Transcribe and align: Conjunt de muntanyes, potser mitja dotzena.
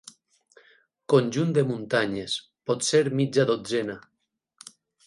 Conjunt 1.13 1.53
de 1.57 1.65
muntanyes, 1.73 2.39
potser 2.71 3.05
mitja 3.21 3.47
dotzena. 3.53 4.03